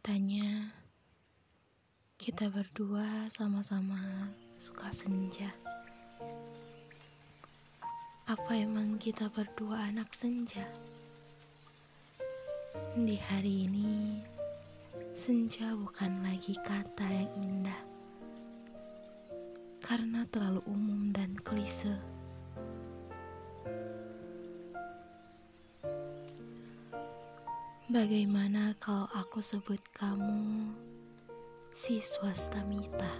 [0.00, 0.72] Katanya,
[2.16, 5.52] kita berdua sama-sama suka senja.
[8.24, 10.64] Apa emang kita berdua anak senja?
[12.96, 14.24] Di hari ini,
[15.12, 17.80] senja bukan lagi kata yang indah
[19.84, 22.00] karena terlalu umum dan klise.
[27.90, 30.70] Bagaimana kalau aku sebut kamu
[31.74, 33.18] si swastamita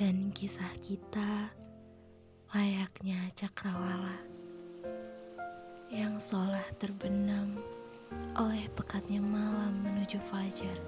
[0.00, 1.52] dan kisah kita
[2.48, 4.16] layaknya cakrawala
[5.92, 7.60] yang seolah terbenam
[8.40, 10.78] oleh pekatnya malam menuju fajar.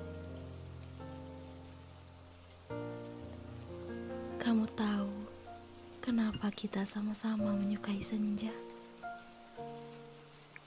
[4.40, 5.12] Kamu tahu
[6.00, 8.56] kenapa kita sama-sama menyukai senja?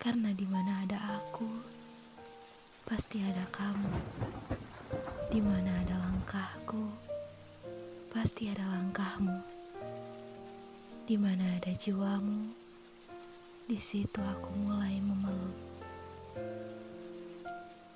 [0.07, 1.51] Karena di mana ada aku,
[2.87, 3.91] pasti ada kamu.
[5.27, 6.87] Di mana ada langkahku,
[8.15, 9.35] pasti ada langkahmu.
[11.03, 12.55] Di mana ada jiwamu,
[13.67, 15.59] di situ aku mulai memeluk.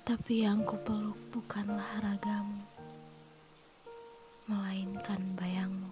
[0.04, 2.60] Tapi yang kupeluk bukanlah ragamu,
[4.52, 5.88] melainkan bayangmu.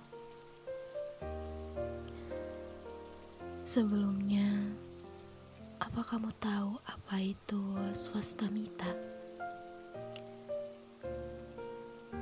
[3.64, 4.59] Sebelumnya,
[6.00, 7.60] apa kamu tahu apa itu
[7.92, 8.88] swastamita?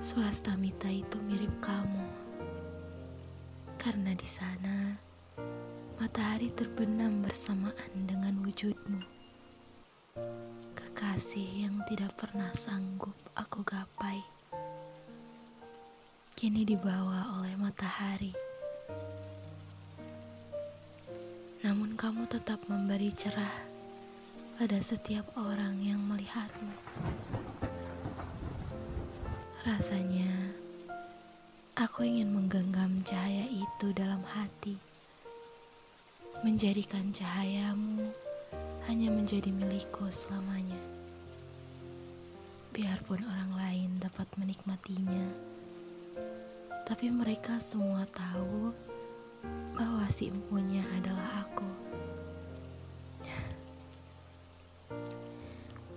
[0.02, 2.02] Swastamita itu mirip kamu.
[3.78, 4.98] Karena di sana
[5.94, 8.98] matahari terbenam bersamaan dengan wujudmu.
[10.74, 14.18] Kekasih yang tidak pernah sanggup aku gapai.
[16.34, 18.34] Kini dibawa oleh matahari.
[21.68, 23.52] Namun kamu tetap memberi cerah
[24.56, 26.72] pada setiap orang yang melihatmu.
[29.68, 30.32] Rasanya,
[31.76, 34.80] aku ingin menggenggam cahaya itu dalam hati,
[36.40, 38.16] menjadikan cahayamu
[38.88, 40.80] hanya menjadi milikku selamanya.
[42.72, 45.28] Biarpun orang lain dapat menikmatinya,
[46.88, 48.72] tapi mereka semua tahu
[49.78, 51.68] bahwa si empunya adalah aku.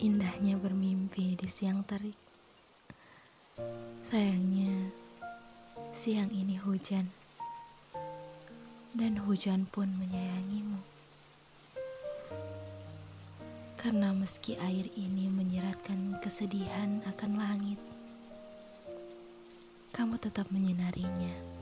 [0.02, 2.18] Indahnya bermimpi di siang terik.
[4.10, 4.90] Sayangnya,
[5.94, 7.10] siang ini hujan.
[8.92, 10.82] Dan hujan pun menyayangimu.
[13.82, 17.82] Karena meski air ini menyeratkan kesedihan akan langit,
[19.90, 21.61] kamu tetap menyinarinya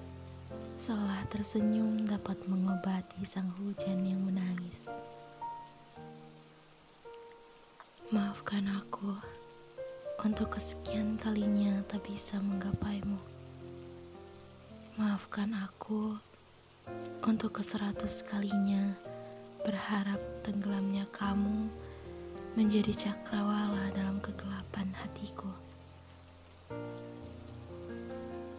[0.79, 4.87] seolah tersenyum dapat mengobati sang hujan yang menangis.
[8.15, 9.11] Maafkan aku
[10.23, 13.19] untuk kesekian kalinya tak bisa menggapaimu.
[14.95, 16.15] Maafkan aku
[17.27, 18.95] untuk keseratus kalinya
[19.67, 21.67] berharap tenggelamnya kamu
[22.55, 25.51] menjadi cakrawala dalam kegelapan hatiku.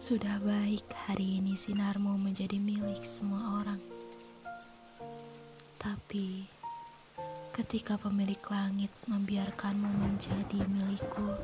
[0.01, 3.77] Sudah baik hari ini sinarmu menjadi milik semua orang.
[5.77, 6.41] Tapi
[7.53, 11.37] ketika pemilik langit membiarkanmu menjadi milikku,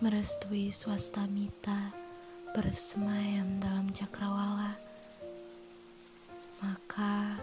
[0.00, 1.92] merestui swastamita
[2.56, 4.72] bersemayam dalam cakrawala,
[6.64, 7.36] maka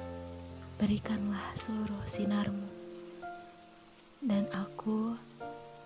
[0.81, 2.66] berikanlah seluruh sinarmu.
[4.18, 5.13] Dan aku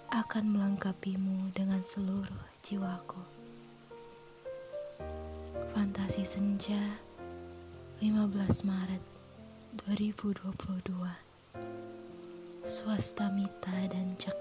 [0.08, 3.43] akan melengkapimu dengan seluruh jiwaku.
[5.74, 7.02] Fantasi Senja
[8.00, 9.02] 15 Maret
[9.90, 11.10] 2022
[12.62, 14.33] Swastamita dan Cakrawalanya